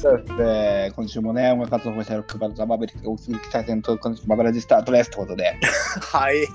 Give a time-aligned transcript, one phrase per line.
[0.00, 0.36] す。
[0.36, 5.56] で今週もね、音楽活動をしているクバルザ・マベリックが大きく期待戦と、今週マベラジスタートですってことで、
[6.00, 6.46] はい。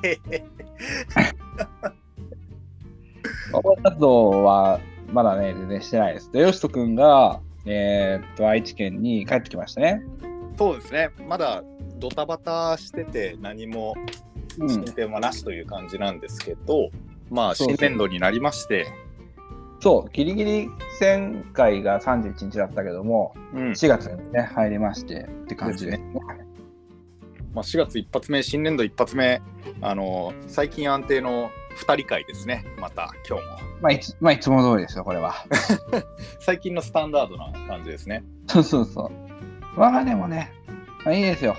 [3.53, 4.79] 音楽活動は
[5.11, 6.31] まだね、全然してないです。
[6.31, 10.01] で、よしとくんが、えーっと、愛知県に帰ってきましたね。
[10.57, 11.09] そうですね。
[11.27, 11.63] まだ
[11.99, 13.93] ドタバタしてて何も
[14.57, 16.89] 進展はなしという感じなんですけど、
[17.29, 18.87] まあ新年度になりまして、
[19.81, 26.13] そう、ギリギリ前回が31日だったけども、うん4月にね、入りましてって感じですね。
[27.53, 29.41] まあ、4月一発目、新年度一発目、
[29.81, 32.65] あの最近安定の2人会ですね。
[32.79, 33.51] また今日も。
[33.81, 35.35] まあいつ、まあ、いつも通りですよ、これは。
[36.39, 38.23] 最近のスタンダードな感じですね。
[38.47, 39.11] そうそうそ
[39.75, 39.79] う。
[39.79, 40.51] まあでもね、
[41.05, 41.55] まあ、いいですよ。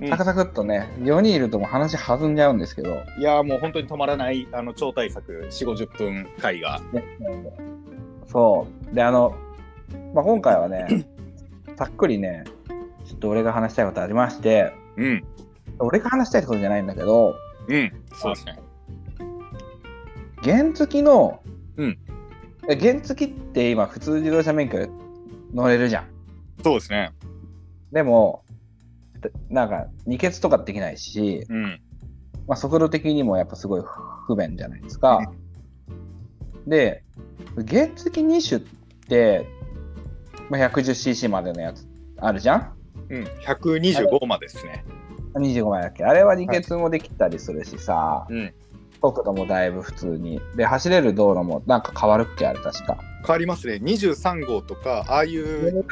[0.00, 6.80] うんサクサクっとね、4人いるともう話弾んじゃうんですけど、いやーもう本当に止まらないあの超大作4、50分会が。
[6.92, 7.71] ね
[8.32, 8.94] そう。
[8.94, 9.36] で、あの、
[10.14, 11.06] まあ、今回はね、
[11.76, 12.44] ざっくりね、
[13.04, 15.24] ちょっと俺が話したいことありまして、うん。
[15.78, 17.34] 俺が話したいことじゃないんだけど、
[17.68, 17.92] うん。
[18.14, 18.58] そうですね。
[20.42, 21.40] 原付の、
[21.76, 21.98] うん
[22.68, 24.88] え原付って今普通自動車免許で
[25.52, 26.06] 乗れるじゃん。
[26.62, 27.12] そうですね。
[27.90, 28.44] でも、
[29.50, 31.80] なんか二欠とかできないし、うん。
[32.46, 33.82] まあ、速度的にもやっぱすごい
[34.26, 35.32] 不便じゃないですか。
[36.66, 37.02] で、
[37.56, 38.64] 原付2種っ
[39.08, 39.46] て、
[40.50, 41.86] まあ、110cc までのやつ
[42.18, 42.72] あるじゃん？
[43.08, 43.24] うん。
[43.24, 44.84] 125までですね。
[45.34, 46.04] 25枚だっけ？
[46.04, 48.52] あれは二欠もできたりするしさ、うん。
[49.00, 50.40] 速度もだいぶ普通に。
[50.56, 52.46] で、走れる道路もなんか変わるっけ？
[52.46, 52.98] あれ確か。
[53.26, 53.74] 変わりますね。
[53.82, 55.84] 23号とか、ああいう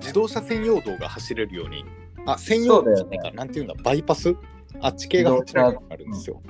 [0.00, 1.84] 自動車専用道が走れるように。
[2.26, 3.30] あ、専用道じゃないか。
[3.32, 4.34] なんていうんだ、バイパス？
[4.80, 6.42] あっち系が走れるようになるんですよ。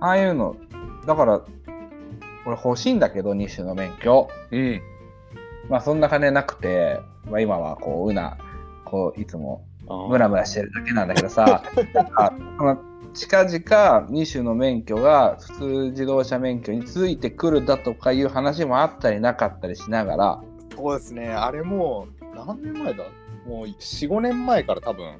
[0.00, 0.56] ああいうの、
[1.06, 1.42] だから、
[2.46, 4.28] 俺欲しいんだけど、2種の免許。
[4.50, 4.82] うん。
[5.68, 8.38] まあそんな金なくて、まあ今はこう、うな、
[8.84, 9.64] こう、いつも
[10.08, 11.62] ムラムラしてるだけなんだけどさ、
[13.12, 13.52] 近々
[14.08, 20.42] 2種の免許が普通自動車免許についてくるだとかいう話もあったりなかったりしながら、
[20.76, 21.30] そうですね。
[21.30, 23.04] あれもう、何年前だ？
[23.46, 25.18] もう4、5年前から多分、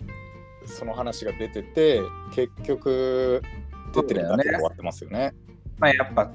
[0.66, 2.00] その話が出てて、
[2.32, 3.42] 結局、
[3.92, 5.34] 出てるだけで終わってますよね。
[5.78, 6.30] まあやっぱ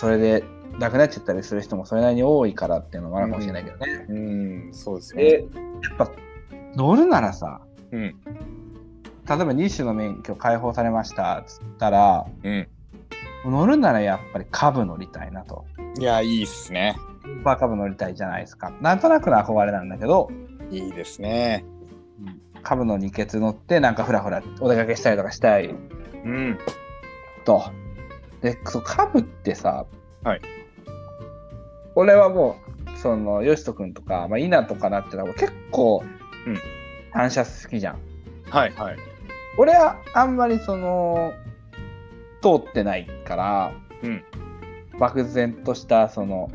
[0.00, 0.42] それで
[0.78, 4.06] なくなっちゃったりする人もそれなりに多いからっていうのもあるかもしれないけどね。
[4.08, 4.14] う
[4.70, 5.24] ん、そうですね。
[5.24, 6.10] で、やっぱ
[6.74, 7.60] 乗るならさ、
[7.92, 8.00] うん。
[8.00, 8.14] 例え
[9.26, 12.68] ば2種の免許解放されましたっつったら、うん。
[13.44, 15.66] 乗るならやっぱり株乗りたいなと。
[15.98, 16.96] いや、いいっすね。
[17.22, 18.72] スーパー株乗りたいじゃないですか。
[18.80, 20.30] なんとなくの憧れなんだけど、
[20.70, 21.66] いいですね。
[22.62, 25.74] 株の二欠乗ってなんかふらふらお出かけしたりとかしたい
[26.24, 26.58] うん。
[27.44, 27.70] と。
[28.42, 29.86] で、そう株ってさ、
[30.24, 30.40] はい。
[31.94, 32.56] 俺はも
[32.94, 36.02] う、その、よしとくんとか、まあ、稲とかなってたら結構、
[36.46, 36.58] うん
[37.12, 37.98] 単車好きじゃん。
[38.50, 38.96] はいはい。
[39.58, 41.32] 俺はあんまりその、
[42.40, 44.24] 通ってないから、うん。
[44.98, 46.50] 漠然としたその、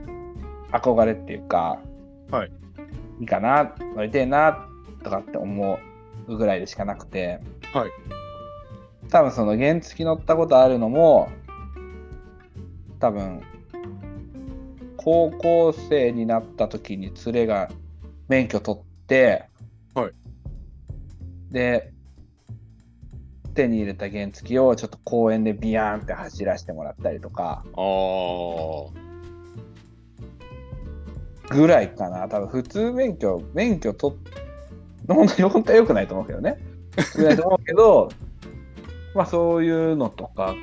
[0.71, 1.79] 憧れっていうか、
[2.31, 2.51] はい。
[3.19, 4.67] いいかな、乗りてえな、
[5.03, 5.79] とかって思
[6.27, 7.39] うぐらいでしかなくて、
[7.73, 7.89] はい。
[9.09, 11.29] 多分その原付乗ったことあるのも
[12.99, 13.41] 多分
[14.97, 17.69] 高校生になった時に連れが
[18.27, 19.45] 免許取って、
[19.93, 20.11] はい
[21.51, 21.91] で
[23.53, 27.81] 手に入れた原付をちょっと公園でビヤーンって走らせてもらったりとかあ
[31.49, 31.53] あ。
[31.53, 34.17] ぐらいかな多分普通免許免許取っ
[35.07, 36.57] 本当に本当は良くないと思うけどね
[36.97, 38.09] 良くないと思うけど
[39.13, 40.55] まあそういうのとかああ。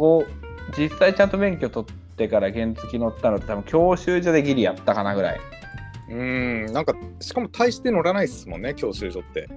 [0.00, 5.40] こう実際ちゃんと免許取ってから原付乗ったのって多分教習所でギリやったかなぐらい。
[6.08, 6.66] うん。
[6.72, 9.48] なんか、しかも大して乗らないっすもんね、教習所って。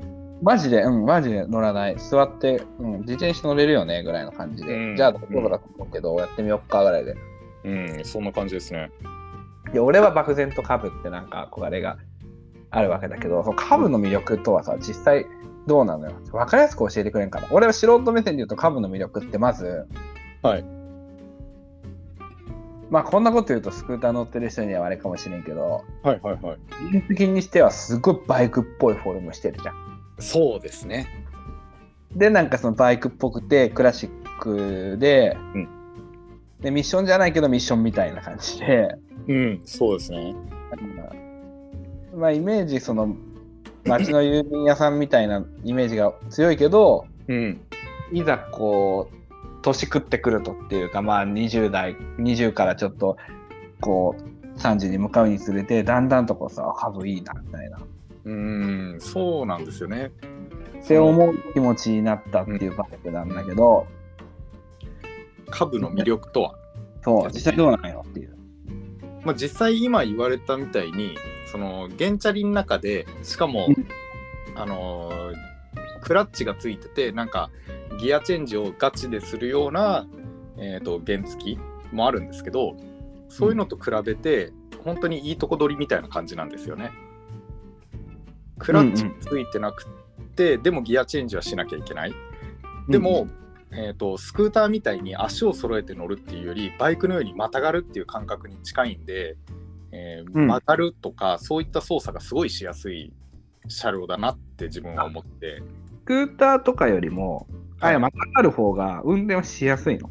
[0.42, 1.96] マジでうんマジで乗らない。
[1.98, 4.95] 座って、うん、自転車乗れるよねぐらいの感じで、うん。
[4.98, 7.16] じゃあどうだと思うけど、やってみよっかぐらいで。
[7.63, 8.92] うん、そんな感じですね。
[9.74, 11.98] いや俺は漠然と株ってなんか憧れが
[12.69, 15.25] あるわけだけどその株の魅力とはさ実際
[15.66, 16.12] どうなのよ。
[16.31, 17.48] 分かりやすく教えてくれんかな。
[17.51, 19.88] 俺は素人目線で言うと株の魅力ってまず
[20.44, 20.66] はい。
[22.90, 27.28] まあこんなこと言うとスクーター乗ってる人にはあれかもしれんけどはいはいはい。
[27.28, 31.07] にしてはすごいバイクっぽいフォルムしてるじゃんそうですね。
[32.16, 35.69] でなんかそのバイクっぽくてクラシックで,、うん
[36.60, 38.96] でミッションじゃないけどミッションみたいな感じで、
[39.28, 40.36] うん、そうですね。
[42.16, 43.16] まあイメージその
[43.86, 47.62] 街の郵便屋さんみたいなイメージが強いけどうん。
[48.12, 49.16] いざこう
[49.63, 53.18] 年食ってくるとっていうかまあ20代20からちょっと
[53.81, 57.80] こう30に向かうにつれてだんだんとこうさ株いいなみたいな。
[58.25, 60.12] うんそうなんですよね。
[60.83, 63.88] って思う気持ちになったっていうバイクなんだけど、
[65.50, 66.56] 株の魅力とは？
[67.04, 68.36] そう実際どうなのよっていう。
[69.24, 71.15] まあ、実際今言われたみたいに
[71.51, 73.68] その原チャリの中でしかも、
[74.56, 75.52] あのー
[76.03, 77.50] クラッチがついててなんか
[78.00, 80.05] ギアチェンジをガチでするような、
[80.57, 81.59] えー、と原付き
[81.91, 82.75] もあるんですけど
[83.33, 84.53] そういうのと比べて、
[84.83, 86.91] 本当にいいとこ取りみたいな感じなんですよね。
[88.59, 89.88] クラッチついてなく
[90.35, 92.13] て、でもギアチェンジはしなきゃいけない。
[92.88, 93.27] でも、
[93.71, 99.35] えーと、スクーターみたいに足を揃えて乗るっていうよりバイクのようにまたがるっていう感覚に近いんで、
[99.91, 103.11] えー、曲がるとか、そういった操作がすごいしやすい
[103.67, 107.47] 車両だなって自分は思ってスクーターとかよりも
[107.79, 110.09] あやまたがる方が運転はしやすいの。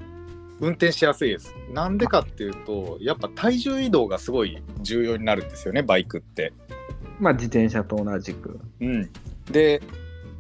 [0.61, 1.55] 運転しやすいです。
[1.73, 6.53] なんでかっていうとやっぱ体重移動がすごい重要になるんですよねバイクって。
[7.19, 8.61] まあ自転車と同じく。
[8.81, 9.11] うん。
[9.51, 9.83] で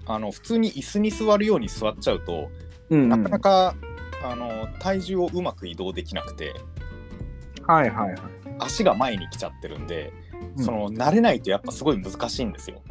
[0.07, 2.51] あの普通に椅子に座るように座っちゃうと、
[2.91, 3.75] うんうん、なかなか
[4.25, 6.55] あの体重をうまく移動できなくて。
[7.67, 8.21] はいはいはい。
[8.59, 10.13] 足が前に来ちゃってるんで、
[10.57, 12.83] うん、その慣れないとやっぱすごい難しいんですよ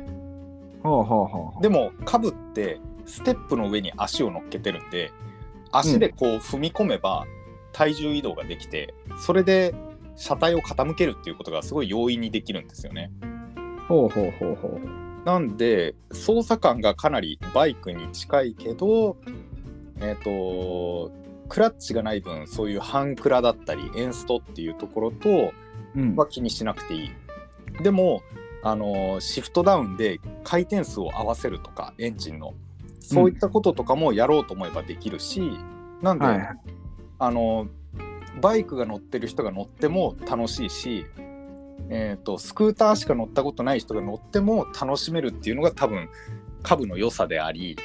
[0.83, 5.11] ほうほうほうでもカブってステップの上に足を乗っけてるんで
[5.71, 7.25] 足でこう踏み込めば
[7.71, 9.73] 体重移動ができて、うん、それで
[10.15, 13.11] 車体を傾けるっていうことがすごい容易にできるんですよね。
[13.87, 15.25] ほうほうほうほう。
[15.25, 19.17] なんで操作感がかなりバイクに近いけど
[19.99, 21.11] えっ、ー、と
[21.47, 25.51] クラッチがない分そういう半クラだったりエンストっていうところと
[26.15, 27.11] は気にしなくていい。
[27.77, 28.21] うん、でも
[28.63, 32.53] あのシフトダウンで回転数を合わせるとかエンジンの。
[32.99, 35.59] そういったこととかもやろうと思えばできるし、うん、
[36.01, 36.57] なんで、はい、
[37.19, 37.67] あの
[38.39, 41.05] バイクが乗ってる人が乗っても楽しいし、
[41.89, 46.09] えーと、スクーターしか乗ったことない人が乗っても楽しめるっていうのが多分
[46.63, 47.77] 株の良さであり。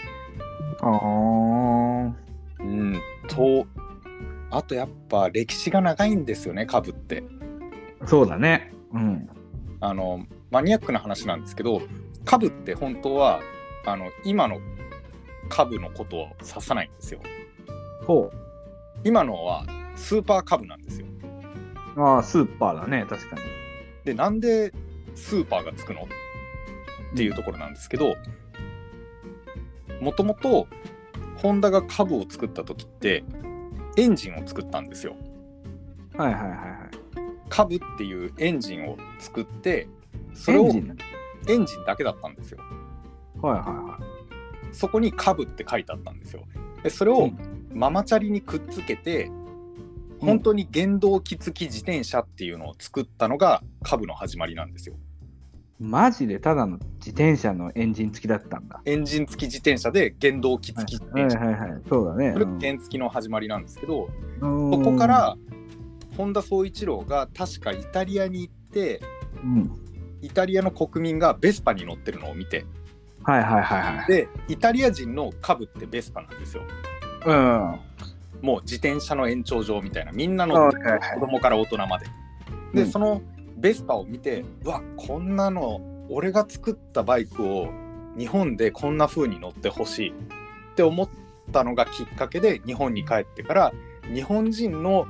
[0.81, 2.13] あ
[2.59, 3.67] うんと
[4.51, 7.25] あとやっぱ歴史が長いんですよね株って。
[8.05, 8.73] そうだね。
[8.93, 9.29] うん。
[9.81, 11.83] あのマニアックな話なんですけど
[12.25, 13.41] 株って本当は
[13.85, 14.61] あの今の
[15.49, 17.21] 株のことを指さないんですよ。
[18.07, 18.37] ほう
[19.05, 19.65] 今のは
[19.95, 21.07] スーパー株なんですよ。
[21.97, 23.43] ああスーパーだね確かに。
[24.05, 24.73] でなんで
[25.15, 26.03] スーパーがつくの？
[26.03, 28.17] っていうところなんですけど
[30.01, 30.67] もともと
[31.37, 33.25] ホンダが株を作った時って
[33.97, 35.17] エンジンを作ったんですよ。
[36.17, 36.59] はいはいはいはい。
[37.49, 39.89] 株っていうエンジンを作って
[40.37, 42.59] それをエンジンだけだったんですよ。
[43.43, 44.75] はいはいはい。
[44.75, 46.45] そこに株って書いてあったんですよ。
[46.83, 47.31] でそれを
[47.73, 54.97] ママチャリにくっつけて、うん、本当に原動機付き自転車っていうのを作ったのが株の始まりなんですよ。
[55.79, 58.81] マジでただの自転車のエンジン付きだったんだ。
[58.87, 61.39] エンジン付き自転車で原動機付き自転車。
[61.39, 62.33] はいはいはい、そうだね。
[62.33, 64.09] それ原付きの始まりなんですけど、
[64.41, 65.37] ここから
[66.17, 69.03] 本田宗一郎が確かイタリアに行って、
[69.43, 69.86] うん、
[70.27, 72.67] イタリアの国民がベスパに乗ってるのを見て、
[73.23, 74.07] はいはいはいはい。
[74.07, 76.63] で、イタリア人の株ってベスパなんですよ。
[77.25, 77.81] うん。
[78.43, 82.07] もう自転車の延長上みたいな、みんなの子供から大人まで。
[82.75, 83.23] で、うん、その
[83.57, 87.69] ベスパを見て、うわ、こんなの、俺が作ったバイクを
[88.19, 90.13] 日本でこんな風に乗ってほしいっ
[90.75, 91.09] て思っ
[91.53, 93.73] たのがきっかけで、日本に帰ってから、
[94.13, 95.07] 日本人の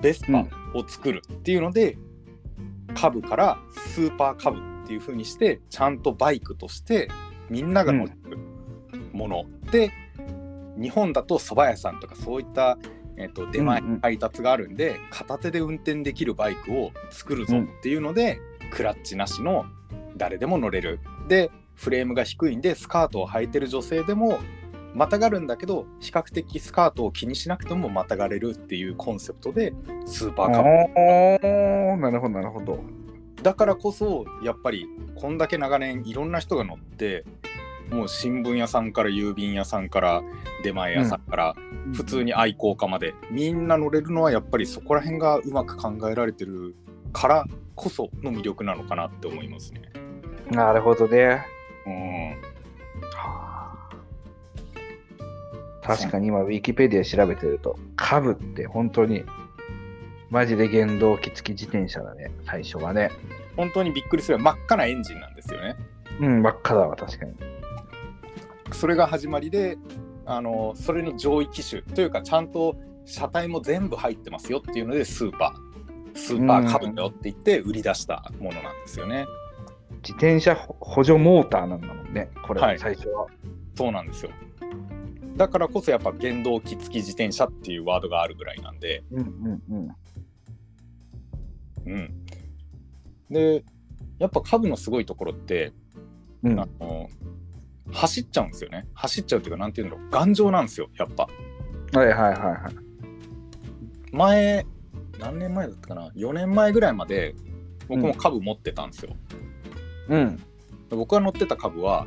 [0.00, 2.09] ベスパを作るっていうので、うん、
[2.94, 3.58] 株から
[3.94, 7.08] スーパー株っていう風にしてちゃんとバイクとして
[7.48, 8.12] みんなが乗る
[9.12, 9.92] もの、うん、で
[10.76, 12.78] 日本だと蕎麦屋さんとかそういった、
[13.16, 19.66] えーと、出前配達があるんで、うんうん、片手で運転できるバイクを作るぞっていうので、うん、クラッチなしの
[20.16, 21.00] 誰でも乗れる。
[21.28, 24.38] でフレームが低いんでスカートを履いてる女性でも
[24.94, 29.72] またがるんだけど比較的スカートを気にしなくてもまたがれるっていうコンセプトで
[30.06, 31.38] スーパーカッ
[31.96, 32.80] プなるほどなるほど
[33.42, 37.24] だからこそやっぱりこんだけ長年いろんな人が乗って
[37.90, 40.22] もう新聞屋さんから郵便屋さんから
[40.62, 41.54] 出前屋さんから
[41.92, 46.76] 普通に愛好家まで、みんな乗れるのはやっぱりそこら辺がうまく考えられてる
[47.12, 49.82] からこその魅力なのかなって思いますね。
[50.50, 51.44] なるほどね。
[51.86, 52.36] うん。
[55.96, 59.24] 確かに今ウィキペディア調べてるとカブって本当に
[60.30, 63.10] マジで原動機付き自転車だね、最初はね。
[63.56, 65.76] 本当にびっくりする真っ赤なエンジンなんですよね。
[66.20, 67.34] うん、真っ赤だわ、確かに。
[68.72, 69.76] それが始まりで、
[70.24, 75.54] あのそれの上位機種というか、ちゃんと車体も全部入ってますよっていうので、スーパ
[76.14, 79.26] スーパー株だよって言って売り出したものなんですよね。
[80.02, 83.26] 自転車補助モーターなんだもんね、これ、はい、最初は。
[83.76, 84.30] そうなんですよ。
[85.40, 89.02] だからこそやっぱ原動機付き自転車っていうワードがあるぐらいなんで。
[89.10, 89.96] うんうん
[91.86, 91.94] うん。
[91.94, 92.26] うん。
[93.30, 93.64] で、
[94.18, 95.72] やっぱ株のすごいところって、
[96.42, 97.08] うん、あの
[97.90, 98.86] 走っちゃうんですよね。
[98.92, 101.26] 走っちゃうっていうか、なんていうんだろう、頑丈なんですよ、やっぱ。
[101.98, 104.12] はいはいはいはい。
[104.12, 104.66] 前、
[105.20, 107.34] 何年前だったかな、4年前ぐらいまで、
[107.88, 109.16] 僕も株持ってたんですよ。
[110.10, 110.42] うん。
[110.90, 112.06] 僕が乗ってた株は、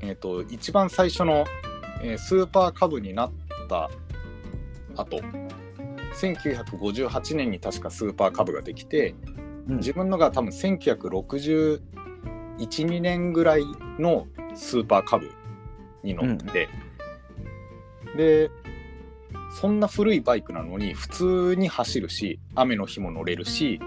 [0.00, 1.44] えっ、ー、と、一番最初の、
[2.02, 3.30] えー、スーパー株になっ
[3.68, 3.90] た
[4.96, 5.20] 後、
[6.20, 9.14] 1958年に確かスーパー株ができて、
[9.68, 11.80] うん、自分のが多分1961、
[12.58, 13.64] 2年ぐらい
[13.98, 15.30] のスーパーカブ
[16.02, 16.68] に乗ってて、
[18.06, 18.50] うん、で
[19.60, 23.80] そんな古いバイクなのに普通に走るし雨の日も乗れるし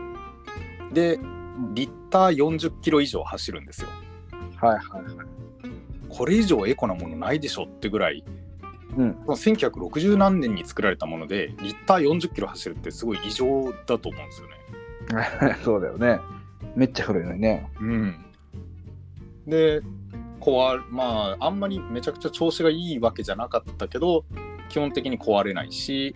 [0.92, 1.20] で
[1.74, 3.90] リッター40キロ以上走るんですよ。
[4.60, 5.43] はいはいはい。
[6.16, 8.24] これ以上エコなものないでしょってぐらい、
[8.96, 15.58] うん、1960何年に作られたものでリッター40キロ走るってすごい異常だと思うんですよね。
[15.66, 16.20] そうだよね。
[16.76, 17.68] めっちゃ古いのにね。
[17.82, 18.26] うん。
[19.48, 19.82] で
[20.40, 24.24] 壊まああんまりめちゃくちゃ調子がいいわけじゃなかったけど
[24.70, 26.16] 基本的に壊れないし、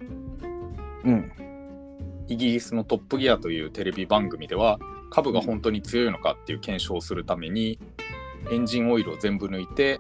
[1.03, 1.31] うん、
[2.27, 7.79] イギリスの「トップギア」というテレビ番組では株が本当に強いのかっていう検証をするために
[8.51, 9.99] エンジンオイルを全部抜いて、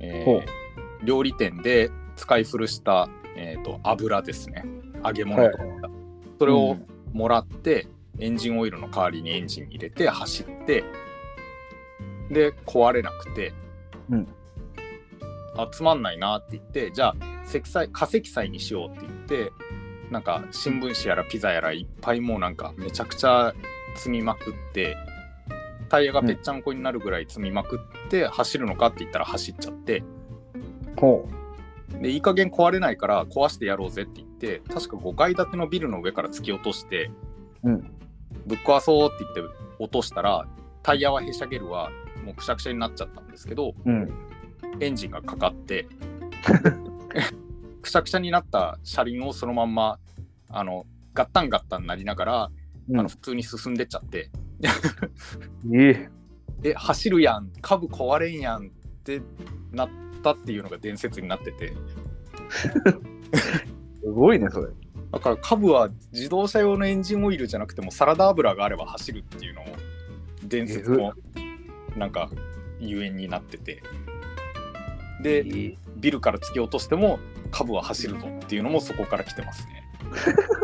[0.00, 4.64] えー、料理店で使い古した、えーと、油ですね。
[5.04, 5.80] 揚げ物とか、はい、
[6.38, 6.76] それを
[7.12, 7.86] もらって、
[8.16, 10.84] うん、エンジンオイルの代わりにエンジン入れて走って
[12.30, 13.52] で壊れなくて
[14.10, 14.28] うん、
[15.56, 19.12] あつまんないなって言ってじゃあ積載化石祭にしようって言っ
[19.48, 19.52] て
[20.10, 23.54] なんか新聞紙やらピザやらいっぱいもうなんかめちゃくちゃ
[23.96, 24.96] 積みまくって
[25.88, 30.02] タイヤがぺっちゃんこになるぐらい積みまくって走るのかって言ったら走っちゃって、
[31.02, 31.96] う。
[31.96, 37.10] ん、でいい加減壊れないから壊してやろうぜって言って確か5階建てのビルの上から突き落として、
[37.62, 37.90] うん、
[38.46, 40.46] ぶっ壊そうって言って落としたら
[40.82, 41.90] タイヤはへしゃげるわ。
[42.24, 44.10] もうくしゃくしゃになっちゃったんですけど、うん、
[44.80, 45.86] エンジンがかかって
[47.82, 49.98] くしゃくしゃになった車輪をそのまんま
[50.48, 52.50] あのガッタンガッタンなりながら、
[52.88, 54.30] うん、あの普通に進んでっちゃって
[55.74, 56.08] え
[56.62, 57.50] え走るやん。
[57.60, 58.70] 株壊れんやんっ
[59.04, 59.20] て
[59.72, 59.88] なっ
[60.22, 61.72] たっていうのが伝説になってて。
[64.02, 64.68] すごいねそれ。
[65.12, 69.64] だから株は自動車用のエンジンオイルじゃなくてもサラダ油があれば走るっていうのを
[70.44, 71.14] 伝説も
[71.96, 72.30] なんか
[72.80, 73.82] ゆえんになってて。
[75.22, 77.18] でビルから突き落としても
[77.50, 79.82] 株は走るぞっていうのもそこから来てますね。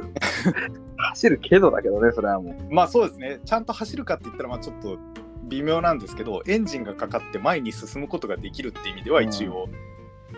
[0.97, 2.75] 走るけどだけどねそれはもう。
[2.75, 4.99] まあそうですねちゃんと走るかって言ったらまあちょっと
[5.45, 9.69] 微妙なんですけどエンジンがかかって前に進むことができるって意味では一応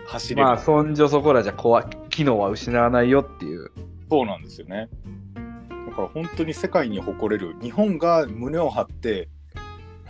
[0.06, 3.70] 走れる、うん、まあそんじょそこらじゃ怖機能は失わないよっていう
[4.10, 4.88] そうなんですよね
[5.86, 9.28] だから本当に世界に誇れる日本が胸を張って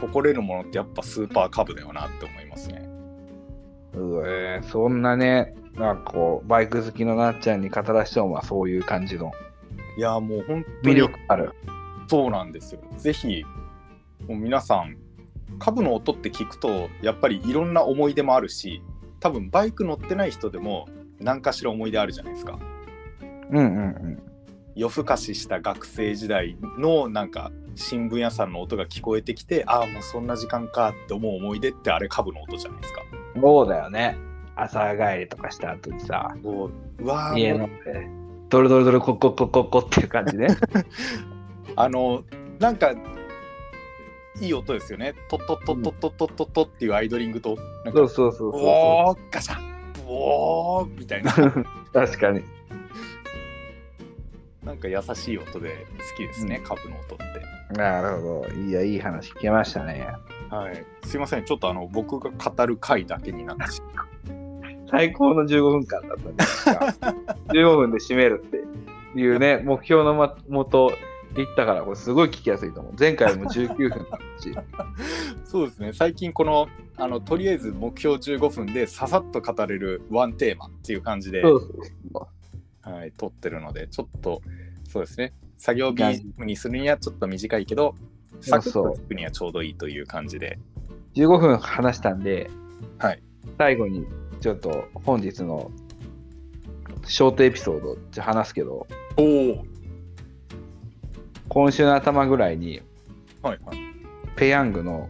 [0.03, 2.89] 誇れるものってやっぱスーパーカブだよなって思いますね。
[3.95, 9.33] うえー、そんなね、なんかこう、バイク好きのなっちゃんに語らせてもそういう感じの。
[9.97, 10.97] いや、もう本当に。
[10.97, 11.53] 魅力ある。
[12.09, 12.81] そうなんですよ。
[12.97, 13.45] ぜひ、
[14.27, 14.97] もう皆さん、
[15.59, 18.83] 株の音って聞くと、やっぱりいろんな思い出もあるし、
[19.21, 20.89] 多分バイク乗ってない人でも
[21.21, 22.59] 何かしら思い出あるじゃないですか。
[23.51, 24.23] うんうんうん。
[24.75, 33.03] 夜更かしした学生時代のなんか新聞屋さんの音が聞こえてきてああもうそんな時間かって思う思い出ってあれ株の音じゃないですか
[33.41, 34.17] そうだよね
[34.57, 36.73] 朝帰りとかした後にさもう
[37.03, 38.09] うわ家ので
[38.53, 40.49] ドルドルドルコッコッコッコッコっていう感じね
[41.75, 42.23] あの
[42.59, 42.93] なんか
[44.41, 45.15] いい音ですよね。
[45.29, 48.61] トットットットットットットットっていうアイドリングと、なんか、そうそうそうそう。
[48.63, 51.33] おー、ガシャン、ボーみたいな。
[51.93, 52.43] 確かに。
[54.65, 57.79] なんか優しい音で好きですね、うん、株の音って。
[57.79, 58.55] なるほど。
[58.55, 60.09] いや、いい話聞けましたね。
[60.51, 60.85] はい。
[61.05, 64.02] すいません、ちょっとあの僕が語る回だけになってしまう。
[64.93, 66.95] 最高の15分間だったんですが、
[67.49, 70.15] 15分で締めるっていうね、目標の
[70.49, 70.93] もと
[71.35, 72.93] 言ったから、これすごい聞きやすいと思う。
[72.99, 74.55] 前回も19分だったし。
[75.45, 76.69] そうですね、最近この、
[76.99, 81.41] あのとりあえず目標15分でささっと語れるワンテーマっていう感じで。
[81.41, 82.29] そうそう
[82.83, 84.43] はい、撮ってるので、ちょっと、
[84.89, 86.03] そうですね、作業日
[86.39, 87.95] にするにはちょっと短いけど、
[88.41, 90.59] サクッと聞くにはちょうどいいという感じで。
[91.15, 92.51] 15分話したんで、
[92.99, 93.23] はい、
[93.57, 94.05] 最後に
[94.43, 95.71] ちょっと本日の
[97.07, 99.65] ショートエピソードじゃ話すけど、お
[101.49, 102.83] 今週の頭ぐらいに、
[103.41, 103.77] はいはい。
[104.35, 105.09] ペヤングの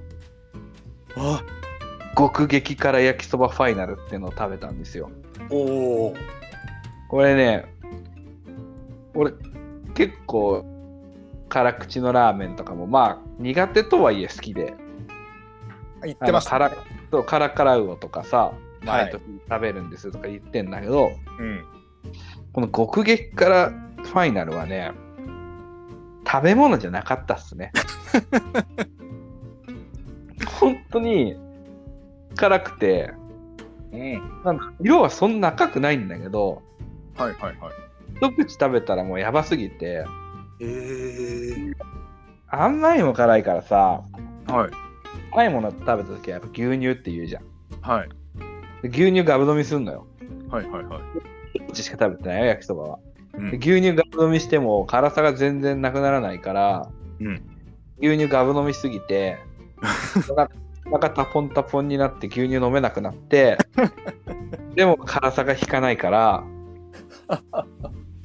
[1.17, 1.43] あ
[2.15, 5.11] 極激辛焼きそばファイナルっていうのを食べたんですよ。
[5.49, 5.57] お
[6.09, 6.15] お。
[7.09, 7.65] これね、
[9.15, 9.33] 俺
[9.95, 10.63] 結構
[11.49, 14.75] 辛口のラーメンとかもまあ苦手とはいえ好きで、
[16.05, 16.69] 言ってました、ね。
[16.69, 16.77] 辛
[17.11, 18.53] そう辛辛魚とかさ、
[18.85, 21.65] 食べるんですとか言ってんだけど、うん。
[22.53, 24.93] この極激辛ファイナルはね、
[26.27, 27.73] 食べ物じゃなかったっすね。
[30.61, 31.37] 本当に
[32.37, 33.13] 辛くて、
[33.93, 34.43] うん。
[34.45, 36.63] なんか色はそんな赤くないんだけど、
[37.17, 37.73] はいはいはい。
[38.17, 40.05] 一口食べたらもうやばすぎて、
[40.61, 41.75] えー。
[42.49, 44.03] 甘いも辛いからさ、
[44.47, 44.71] はい。
[45.33, 47.45] 甘いもの食べた時はやっぱ牛乳って言うじゃん。
[47.81, 48.09] はい。
[48.83, 50.07] で牛乳ガブ飲みすんのよ。
[50.51, 51.03] はいはいはい。
[51.55, 52.99] 一口しか食べてないよ、焼きそばは。
[53.35, 57.43] うんで牛乳ガブ飲みしても辛さが全然なくならないから、うん
[57.99, 59.39] 牛乳ガブ飲みしすぎて、
[60.29, 60.51] お腹
[60.87, 63.57] お腹タポンタポンになって牛乳飲めなくなって、
[64.75, 66.45] でも辛さが引かないから、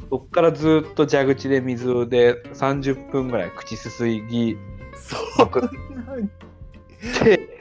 [0.10, 4.58] そっからずっと蛇口で水で30分ぐらい口すすぎ
[4.96, 5.70] そう。
[7.24, 7.57] て、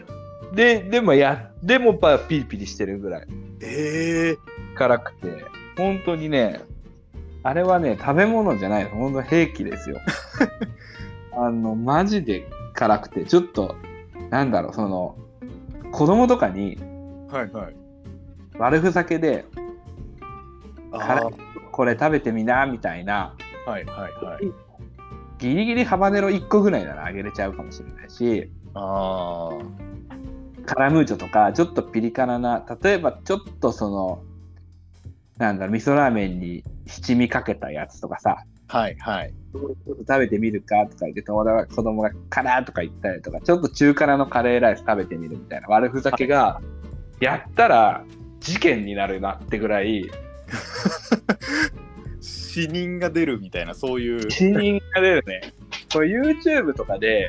[0.57, 3.27] で、でもや、でもやっぱピリピリしてるぐらい
[3.61, 4.75] えー。
[4.75, 5.45] 辛くて、
[5.77, 6.61] 本当にね、
[7.43, 8.87] あれはね、食べ物じゃない。
[8.87, 9.99] 本当兵器ですよ。
[11.37, 13.77] あの、マジで辛くて、ちょっと、
[14.31, 15.17] なんだろう、その、
[15.93, 16.79] 子供とかに
[17.31, 17.77] はいはい。
[18.59, 19.45] 悪ふざけで、
[20.91, 23.35] あ辛いーこれ食べてみな、みたいな、
[23.67, 24.53] はいはいはい。
[25.39, 29.51] ギリギリハバネロ1個ぐらいならあげれちゃうかもしれないし、あ
[30.67, 34.23] カラムーチョとか、ちょっとピリ辛な、例えばちょっとその、
[35.39, 38.37] なんだろう、味噌ラーメンに七味かけたやつとかさ、
[38.69, 38.79] あ。
[38.79, 39.33] はいはい。
[39.55, 46.61] 食べてみるかとか言って友達が子供が辛とか言ったりとかちょっと中辛のカレーライス食べてみるみたいな悪ふざけが
[47.21, 48.05] やったら
[48.41, 50.11] 事件になるなってぐらい
[52.21, 54.31] 死人が出るみたいな、そういう。
[54.31, 55.41] 死人が出るね
[55.93, 57.29] これ YouTube とかで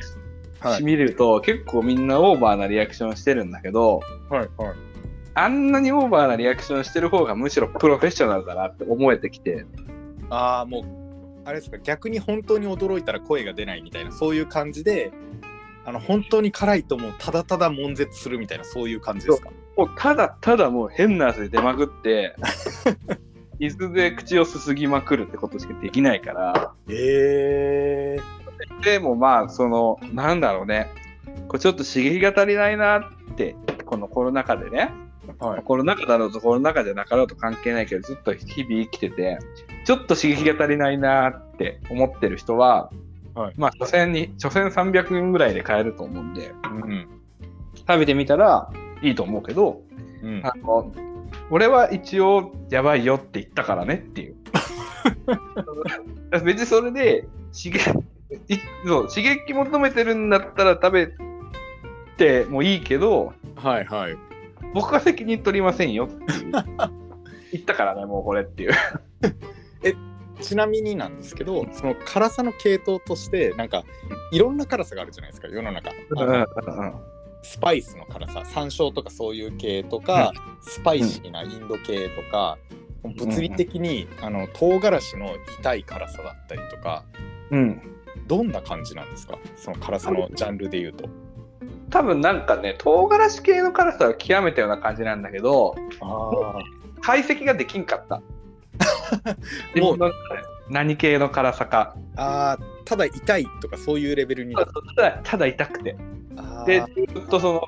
[0.60, 4.74] はい見ると結構みんなオーバーなリアクションしてるんだけどはいはい。
[5.34, 9.64] あんなにオーバーなリアクションしてる方がむしろプロフェッショナルだなって思えてきて
[10.30, 10.84] ああ、もう、
[11.48, 15.12] あれですか、逆に本当に驚いたら声が出ないみたいな、そういう感じで、
[15.84, 19.50] あの、本当に辛いともうただただ悶絶するみたいな、そういう感じですか？
[19.76, 22.34] もうただただもう変な汗で出まくって
[23.60, 26.72] 水で口をすすぎまくるってことしかできないから。
[26.90, 28.37] ええ
[28.82, 30.88] でもまあそのなんだろうね
[31.48, 34.90] これちょっと刺激が足りないなってこのコロナ禍でね
[35.38, 35.62] はい。
[35.62, 39.38] コロナ禍だろうとコロナ禍じゃなかろうと関係ないけどずっと日々生きてて
[39.84, 42.90] ちょっと刺激が足りないなって思ってる人は、
[43.34, 47.08] はいまあ所詮に所詮300円ぐらいで買えると思うんでうん。
[47.76, 48.70] 食べてみたら
[49.02, 49.82] いいと思うけど
[50.22, 50.40] うん。
[50.44, 50.92] あの
[51.50, 54.36] 俺は一応やばいよって言ったからねっていう
[56.44, 57.92] 別にそれで刺激い
[58.86, 61.08] そう刺激求めてるんだったら食べ
[62.16, 64.16] てもいいけどはいはい。
[64.74, 66.52] 僕は責任取りませんよっていう。
[67.52, 68.72] 言ったからねもうこれっていう。
[70.40, 73.84] ちなみになんですけど、その辛さの系統として、なんか、
[74.32, 75.90] いろんな辛さがあるじゃないですか、世の中。
[76.16, 77.00] あの
[77.42, 82.58] スパイスの辛さ、山椒とかそういう系とか、スパイシーなインド系とか、
[83.02, 87.04] 物理的に、あの唐辛子の痛い辛さだったりとか、
[87.50, 87.97] うん
[88.28, 89.38] どんな感じなんですか？
[89.56, 91.08] その辛さのジャンルで言うと。
[91.90, 96.58] 多分なんかね唐辛子系の辛さは極めたような感じなんだけどあ
[97.00, 98.20] 解析ができんかった。
[99.74, 99.98] 自もう。
[100.70, 101.96] 何系の辛さか。
[102.16, 104.54] あー、ただ痛いとかそういうレベルに。
[104.54, 105.96] ただただ痛くて。
[106.36, 107.62] あで、ーずっとその、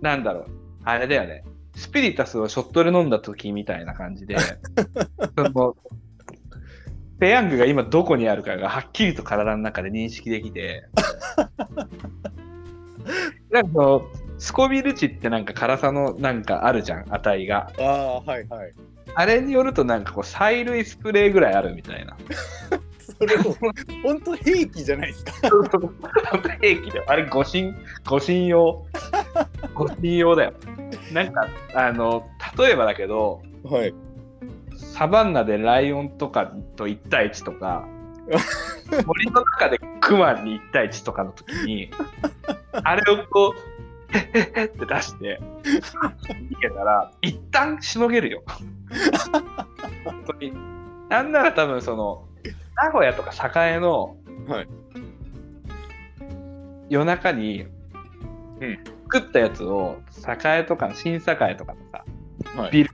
[0.00, 0.46] なんだろう、
[0.84, 1.42] あれだよね、
[1.74, 4.36] スピリタスをショットで飲んだ時みたいな感じで、
[5.36, 5.76] その
[7.24, 10.84] ペヤングが今どこにあるかがはっきりと体の中で認識できて、
[13.50, 14.06] なんかその、
[14.36, 17.70] スコビル値ってなんか辛さのなんかあるじゃん、値が。
[17.78, 18.74] あー、はいはい。
[19.14, 22.14] あれによるとなんかこう、催涙スプレーぐらいあるみたいな。
[23.18, 23.56] それも
[24.02, 25.32] 本当兵器じゃないですか。
[26.60, 27.04] 兵器だよ。
[27.06, 27.72] あれ、護身、
[28.06, 28.84] 護身用。
[29.72, 30.52] 護身用だよ。
[31.10, 33.94] なんか、あの、例えばだけど、はい。
[34.76, 37.86] サバンナでライオンとかと1対1とか、
[39.06, 41.90] 森の中でクマに1対1とかの時に、
[42.72, 48.42] あれをこう、へっへっへって出して、逃げたら、一旦しのげるよ。
[50.04, 50.52] 本当に。
[51.08, 52.28] なんなら多分その、
[52.76, 53.32] 名古屋とか
[53.68, 54.16] 栄の
[54.48, 54.68] はい。
[56.88, 57.62] 夜中に、
[58.60, 61.56] うん作ったやつを栄とかの新栄とかの
[61.92, 62.04] さ、
[62.56, 62.72] はい。
[62.72, 62.93] ビル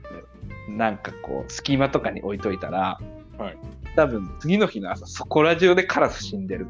[0.77, 2.99] なんかこう隙間とかに置いといたら、
[3.37, 3.57] はい。
[3.95, 6.67] 多分次の日の朝そこら中でカラス死んでる。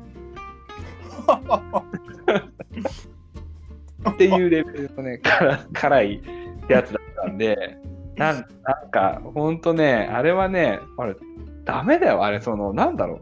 [4.09, 6.23] っていうレベルのね辛辛い
[6.67, 7.77] やつだったんで
[8.15, 11.15] なんなんかほんとねあれはねあれ
[11.63, 13.19] ダメだよあれそのなんだろう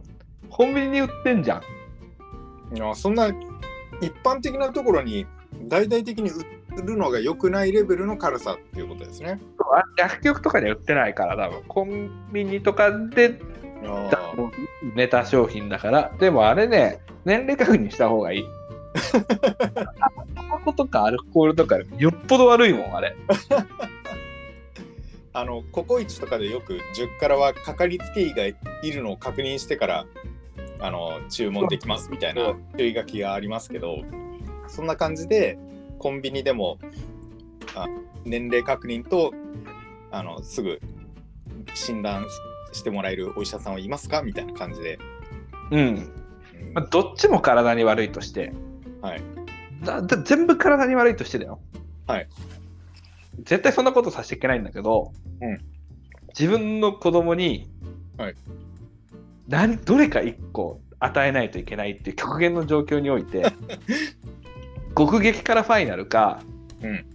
[0.50, 1.62] コンビニに売ってんじゃ
[2.72, 2.76] ん。
[2.76, 3.28] いやそんな
[4.02, 5.26] 一般的なところに
[5.68, 6.46] 大々的に売
[6.82, 9.40] るのが良くないレベルの辛さっていうことですね。
[9.98, 11.64] 薬局とかでは売ってないから多分。
[11.68, 13.40] コンビニとかで
[14.96, 16.12] ネタ商品だから。
[16.20, 18.46] でもあれね年齢確認した方がいい。
[20.36, 23.16] タバコとかアルコールとかよっぽど悪いもんあれ。
[25.32, 28.56] あのココイチとかでよく10からはかかりつけ医がい
[28.92, 30.06] るのを確認してから
[30.80, 34.00] あの注文できますみたいな注意書きがありますけど
[34.68, 35.58] そんな感じで
[36.00, 36.80] コンビニでも
[37.76, 37.88] あ
[38.26, 39.34] 年齢確認と
[40.12, 40.82] あのすぐ
[41.76, 42.26] 診断
[42.72, 44.98] してもらえるお医者さんはいますかみたいな感じで、
[45.72, 46.20] うん、うん
[46.74, 48.54] まあ、どっちも体に悪いとして。
[49.02, 49.22] はい。
[49.84, 51.60] だだ全部体に悪いとしてだよ。
[52.08, 52.28] はい。
[53.44, 55.60] 絶対そんなことさせちゃいけないんだけど、うん。
[56.38, 57.70] 自分の子供に、
[58.18, 58.36] はい。
[59.48, 63.42] 何どれか1個与えないといけないっていう極限の状況において
[64.96, 66.42] 極激辛ファイナルか、
[66.82, 67.06] うん。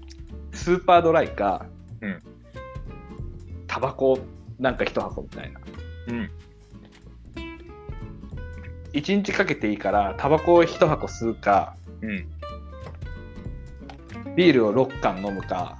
[0.53, 1.67] スーパードライか、
[2.01, 2.23] うん。
[3.67, 4.19] タバコ
[4.59, 5.61] なんか一箱みたいな。
[6.09, 6.31] うん。
[8.93, 12.27] 1日かけていいからタバコを一箱吸うかうん。
[14.37, 15.79] ビールを6缶飲むか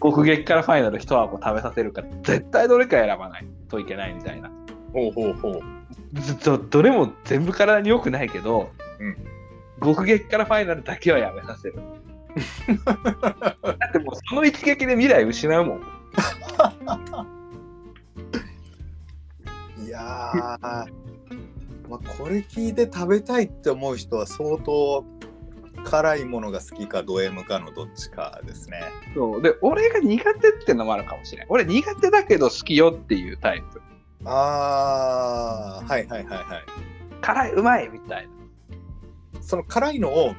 [0.00, 4.50] 極激辛ファイナル一箱食べさせるか絶対どれか選ばないといけないみたいな。
[4.92, 5.60] ほうほうほう。
[6.20, 8.70] ずっとどれも全部体に良くないけど、
[9.00, 9.31] うん
[9.84, 11.76] 極激辛ファイナルだけはやめさせる。
[12.84, 12.96] だ
[13.88, 15.82] ってもうその一撃で未来失うもん。
[19.84, 20.38] いやー、
[21.88, 25.04] まあ、これ聞いて食べたいって思う人は相当
[25.84, 28.82] 辛いものが好きかド M かのどっちかですね。
[29.14, 29.42] そう。
[29.42, 33.82] で俺が苦手ってのもあるかもしれない俺苦手だけど好きよっていうタイプ。
[34.24, 36.64] あー、はいはいはいはい。
[37.20, 38.32] 辛いうまいみたいな
[39.42, 40.34] その辛いのを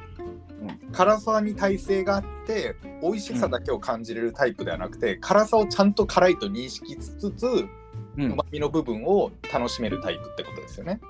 [0.60, 0.92] うん。
[0.92, 7.68] 辛さに耐性があって美味しさだけを感じれるタイプではなくて、辛さをちゃんと辛いと認識しつつう
[8.16, 8.36] うん。
[8.36, 11.00] まみの部分を楽しめるタイプってことですよね。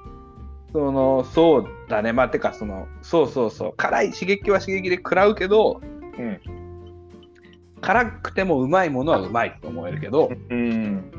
[0.73, 2.13] そのそうだね。
[2.13, 3.75] まあてかそのそうそうそう。
[3.77, 5.81] 辛い刺激は刺激で食らうけど
[6.19, 6.41] うん。
[7.81, 11.13] 辛くてもうまいものはうまいと思えるけどうん。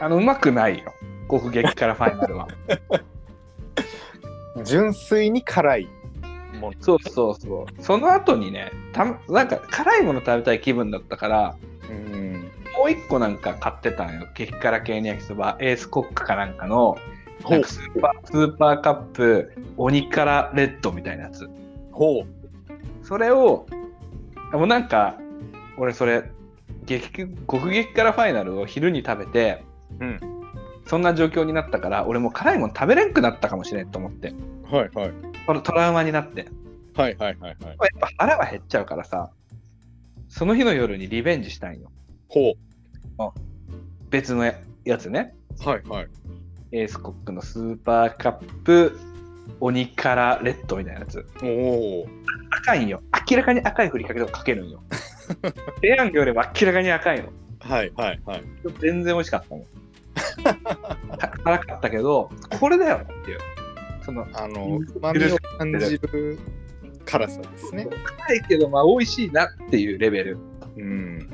[0.00, 0.92] あのうまくないよ。
[1.30, 2.48] 極激辛ファイナルは。
[4.64, 5.88] 純粋に辛い
[6.58, 6.74] もの。
[6.80, 11.56] そうそうそうその後にねたなんか辛いもの食べたい気分だったから
[11.90, 12.50] うん。
[12.76, 16.96] もう一個なんか買ってたんよ激辛系の焼きそばエースコックかなんかの
[17.48, 21.48] なんかスーパースーパーカップ鬼辛レッドみたいなやつ
[21.92, 22.26] ほう。
[23.04, 23.66] それを
[24.52, 25.18] もうなんか
[25.76, 26.30] 俺それ
[26.84, 29.64] 激極激辛ファイナルを昼に食べて
[30.00, 30.20] うん。
[30.86, 34.32] そんな状況になったから俺もう辛いもの食べれんくなったかもしれんと思って
[34.70, 35.12] はいはい。
[35.48, 36.46] このトラウマになって
[36.94, 37.58] はいはいはいはい。
[37.62, 39.30] やっぱ腹は減っちゃうからさ
[40.28, 41.88] その日の夜にリベンジしたいの
[42.28, 42.52] ほ
[44.10, 45.34] 別のややつね
[45.64, 45.66] う。
[45.70, 46.08] はいはい。
[46.72, 49.00] エースコックのスーパーカップ
[49.60, 52.08] 鬼辛レッドみたいなやつおお。
[52.50, 54.82] 赤いんよ明らかに赤いふりかけとかかけるんよ
[55.80, 57.30] ペヤングよりも明らかに赤いの
[57.60, 58.42] はいはいはい。
[58.80, 59.64] 全然美味しかったもん
[61.16, 62.28] か辛かったけど
[62.60, 63.38] これだよっていう
[64.08, 66.38] そのあの、うまみを感じる
[67.04, 67.86] 辛さですね。
[68.26, 70.38] 辛いけどまあ美味しいなっていうレベル
[70.78, 71.28] うん。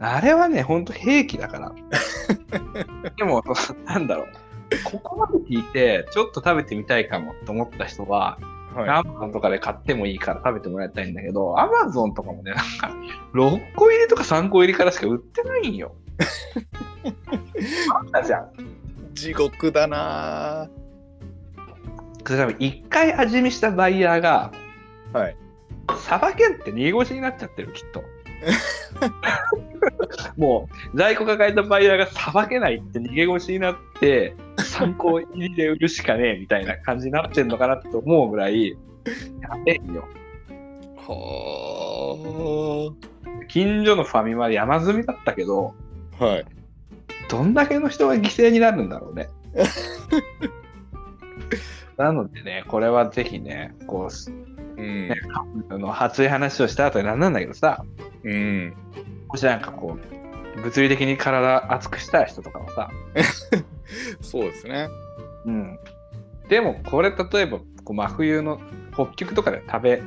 [0.00, 1.72] あれはねほんと兵器だから
[3.16, 3.44] でも
[3.84, 4.26] なんだろう
[4.82, 8.36] ここまで聞いてちょっと食べてみたいかもと思った人は
[8.74, 12.96] はアマゾンとかで買ってもいいから食べてもらいたいんだけど、アマゾンとかもね、なんか、
[13.34, 15.94] 6個入りとか3個入りからしか売ってないんよ。
[17.94, 18.44] あったじゃん。
[18.46, 18.82] い。
[19.12, 20.81] 地獄だな多
[22.24, 24.52] 分1回味見したバイヤーが、
[25.12, 25.36] はい。
[25.98, 28.02] さばけんって逃げ腰になっちゃってる、きっと。
[30.36, 38.30] もう、在庫抱えたバイヤーがさばけないって逃げ腰になって、3個入りで売るしかねえみたいな感じになってんのかなって思う。
[38.30, 38.76] ぐらい、や
[39.64, 40.06] べえよ。
[40.96, 43.12] はあ
[43.48, 45.74] 近所のファミマで山積みだったけど、
[46.18, 46.44] はい。
[47.28, 49.14] どんだけの人が犠牲になるんだろう。
[49.14, 49.28] ね。
[52.02, 54.30] なのでね、これはぜひね、こう、
[54.76, 55.14] うん、ね、
[55.68, 57.84] あの熱い話をした後になんなんだけどさ、
[58.24, 58.74] うん、
[59.28, 59.96] もしなんかこ
[60.56, 62.90] う、物理的に体熱くしたい人とかはさ、
[64.20, 64.88] そうですね。
[65.46, 65.78] うん。
[66.48, 68.60] でも、これ例えば、こう真冬の
[68.92, 70.02] 北極とかで食べ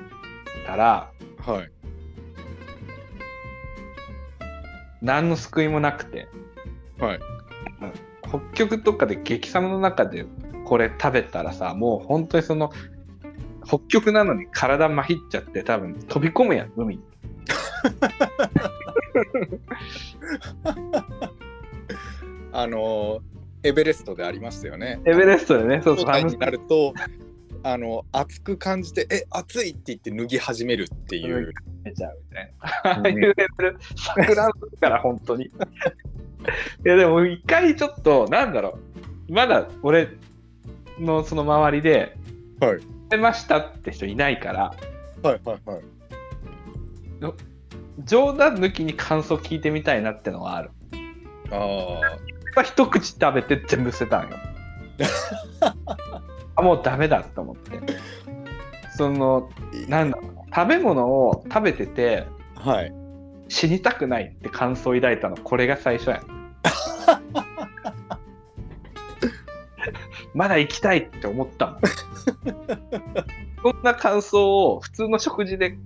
[0.65, 1.09] たら、
[1.45, 1.71] はい。
[5.01, 6.27] 何の救いもなくて、
[6.99, 7.19] はい。
[8.27, 10.25] 北極とかで激寒の中で
[10.65, 12.71] これ食べたらさ、もう本当にその、
[13.65, 17.03] 北極なのに体まひっちゃって多分飛び込むやん、海に。
[22.51, 23.21] あの
[23.63, 24.99] エベレストでありましたよね。
[25.05, 26.23] エベレストでね、そうそう。
[26.23, 26.93] になると、
[27.63, 31.51] あの熱く感じて、え、熱いって言って脱ぎ始めるっていう。
[31.83, 32.67] めちゃうみたいな。
[32.91, 34.49] ああ いうレベル、桜
[34.79, 35.45] から本当に。
[35.49, 35.51] い
[36.83, 38.77] や、でも一回ちょっと、なんだろ
[39.29, 40.09] う、まだ俺
[40.99, 42.17] のその周りで、
[42.59, 42.79] はい。
[43.09, 44.73] 出ましたって人いないから、
[45.23, 45.81] はいはいはい。
[48.03, 50.71] 冗談抜きに感想聞いてみたいなってのはある。
[51.51, 51.99] あ
[52.57, 52.63] あ。
[52.63, 54.37] 一口食べて全部捨てたんよ。
[56.55, 57.79] あもうダメだと思って。
[58.97, 59.49] その、
[59.89, 62.93] なんだろう、食べ物を食べてて、はい。
[63.49, 66.23] 死にたくないって感想を抱いたの、これが最初や。
[70.35, 71.79] まだ行きたいって思ったもん。
[73.63, 75.77] そんな感想を普通の食事で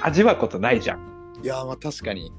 [0.00, 1.38] 味わうことないじゃん。
[1.42, 2.32] いやまあ確かに。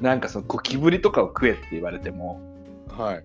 [0.00, 2.40] なんかそのゴキブリとかを食えって言われても、
[2.88, 3.24] はい、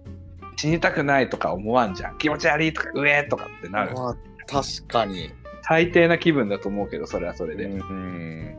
[0.57, 2.17] 死にたくないとか思わんじゃん。
[2.17, 3.93] 気持ち悪いとか、うえとかってなる。
[3.95, 5.31] まあ確かに。
[5.61, 7.65] 最低な気分だと思うけど、それはそれで。
[7.65, 8.57] うん。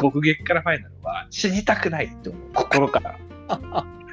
[0.00, 3.16] 極撃からファイナルは死にたくないって思う、心から。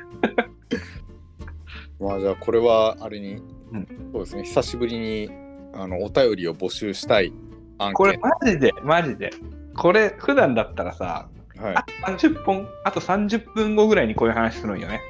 [2.04, 3.36] まあじゃあこれはあれに、
[3.72, 4.44] うん、そうですね。
[4.44, 5.30] 久しぶりに
[5.74, 7.34] あのお便りを募集したい
[7.78, 7.94] 案件。
[7.94, 9.32] これマジでマジで。
[9.76, 15.02] これ普段だったらさ、はい、あ30本あと30分後ぐらいにこういう話するんよね。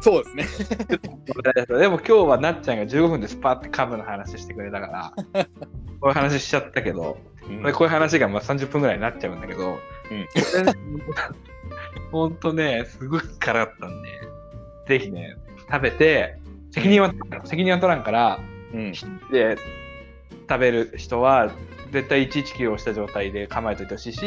[0.00, 0.86] そうですね。
[1.78, 5.12] でも今日はなっちゃんが15分でスパってカブの話してくれたから
[6.00, 7.16] こういう話しちゃったけど、
[7.48, 10.26] うん、こういう話がまあ30分ぐらいになっちゃうんだけど、うん、
[12.12, 14.08] ほんとねすごく辛かったんで
[14.86, 15.36] ぜひね
[15.70, 16.38] 食べて、
[16.70, 17.12] 責任は、
[17.44, 18.40] 責任は取らんから、
[18.72, 18.92] うん、
[19.30, 19.56] で
[20.48, 21.50] 食べる人は
[21.90, 24.26] 絶対119をした状態で構えといてほしいし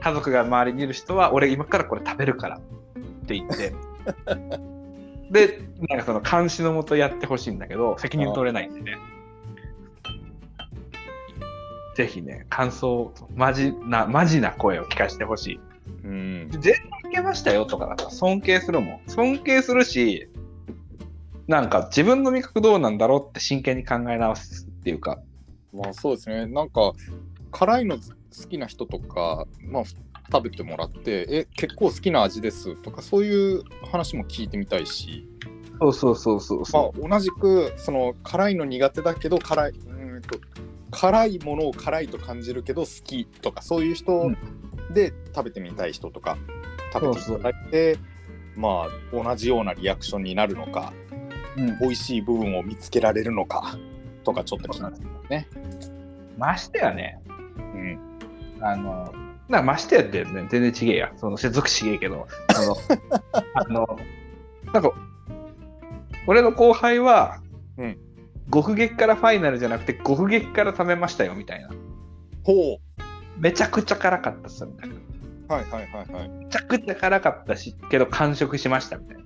[0.00, 2.60] 家族が周りにいる人は俺今からこれ食べるからっ
[3.26, 3.72] て言って。
[5.30, 8.98] でなんかその監視のもとやってほしいんだけど責任取れないんでね。
[11.94, 15.60] ぜひね感想マジなマジな声を聞かせてほしい。
[16.04, 16.74] うん、全
[17.12, 19.00] けましたよとかだったら尊敬するもん。
[19.06, 20.28] 尊敬するし、
[21.46, 25.20] なんか自分の味覚どうなんだろうって真剣に考え直すっていうか。
[25.72, 26.46] まあそうですね。
[26.46, 26.92] なんか
[27.50, 28.02] 辛いの好
[28.48, 29.84] きな人とか、まあ
[30.32, 35.28] 食べてもらって、え、結構好きな味ですとか、そういう話も聞いてみたいし。
[35.80, 40.38] そうそうそうそうまあ、同じくその辛いの苦手だけど辛いうんと
[40.92, 44.30] 辛いものを辛いと感じるけど好きとかそういう人
[44.94, 46.38] で食べてみたい人とか
[46.92, 47.98] 食べていただいて
[48.56, 50.92] まあ同じようなリアクションになるのか、
[51.56, 53.76] うん、美味しい部分を見つけられるのか
[54.24, 55.48] とかちょっと気になますね。
[56.38, 57.20] ましてやね、
[57.58, 57.98] うん、
[58.60, 59.12] あの
[59.48, 61.12] なましてやってね全然ちげえや。
[61.16, 62.76] その接続ちげえけど あの
[63.54, 63.98] あの
[64.72, 64.92] なんか
[66.26, 67.40] 俺の後輩は、
[67.78, 67.98] うん、
[68.52, 71.70] 極撃からファイナルじゃなくて極撃から食べましたよみたいな。
[72.44, 72.76] ほう。
[73.38, 74.94] めちゃくちゃ辛かったっすみたいな。
[75.52, 76.28] はいはいはいはい。
[76.28, 79.22] めちゃくちゃ辛かったし、けど完食しましたみたいな。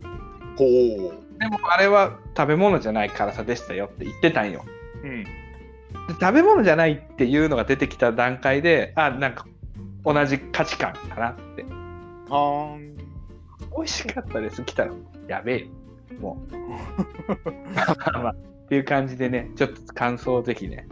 [0.56, 1.38] ほう。
[1.38, 4.64] でもあれは食べ物じゃない辛さでしたよって言ってたんよ。
[5.02, 5.24] うん。
[5.24, 5.30] で
[6.20, 9.46] 食べ物じゃないっていうのが出てきた段階で、あ、なんか
[10.04, 11.62] 同じ価値観かなって。
[12.28, 12.96] はー
[13.76, 14.62] 美味しかったです。
[14.62, 14.92] 来たら、
[15.28, 15.68] やべえ。
[16.18, 16.56] もう。
[18.12, 20.88] まあ、っていう感じでね、ちょっと感想をぜひね、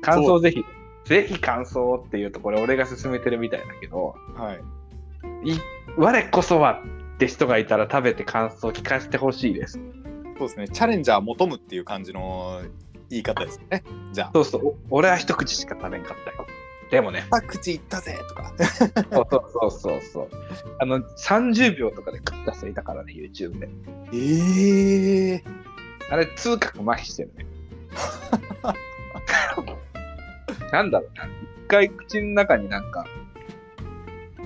[0.00, 0.64] 感想をぜひ
[1.04, 4.56] ぜひ感想っていうとこれ俺が勧めてるみたいだけど、は
[5.44, 5.60] い、い
[5.96, 6.82] 我こそは
[7.14, 9.78] って人がいたら食べて感想を聞かせてほしいです。
[10.38, 12.60] そうですね、チャレンジャー求むっていう感じの
[13.08, 13.84] 言い方ですね。
[14.12, 14.30] じゃあ。
[14.34, 16.46] そうそう、俺は一口しか食べんかったよ。
[16.90, 17.24] でもね。
[17.30, 18.52] 二口いったぜとか。
[19.12, 20.28] そうそうそうそう
[20.80, 23.68] あの、30秒とかで食った人いたからね、YouTube で。
[24.12, 25.42] ええー、
[26.10, 27.46] あれ、痛覚麻痺してるね。
[30.74, 31.30] なんだろうな、一
[31.68, 33.06] 回口の中になんか、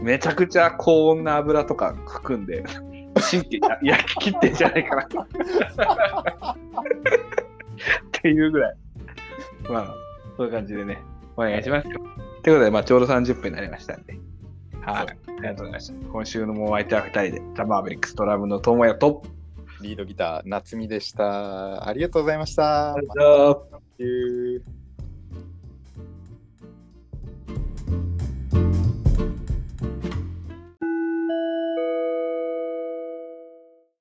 [0.02, 2.62] めちゃくちゃ高温な油とか含んで、
[3.30, 5.02] 神経 焼き切ってんじゃないかな。
[5.02, 5.06] っ
[8.12, 8.76] ていうぐらい。
[9.70, 9.94] まあ、
[10.36, 11.02] そういう感じでね、
[11.34, 11.98] お願いしますよ。
[12.42, 14.12] ということで、まあ、ちょうど30分になりましたんで。
[14.82, 15.06] はい。
[15.06, 15.06] あ
[15.40, 15.94] りがとうございました。
[16.10, 19.22] 今週のもう相手は2人で、ザ・マーベリックストラムの友也と、
[19.80, 21.88] リードギター、夏美でした。
[21.88, 22.92] ありがとうございました。
[22.92, 24.77] ありがとうございました。